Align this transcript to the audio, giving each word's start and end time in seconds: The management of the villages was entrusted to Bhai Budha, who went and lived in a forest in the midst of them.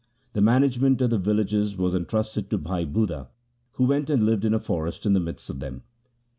The 0.33 0.41
management 0.41 0.99
of 1.03 1.11
the 1.11 1.19
villages 1.19 1.77
was 1.77 1.93
entrusted 1.93 2.49
to 2.49 2.57
Bhai 2.57 2.87
Budha, 2.87 3.27
who 3.73 3.83
went 3.83 4.09
and 4.09 4.25
lived 4.25 4.45
in 4.45 4.53
a 4.55 4.59
forest 4.59 5.05
in 5.05 5.13
the 5.13 5.19
midst 5.19 5.47
of 5.51 5.59
them. 5.59 5.83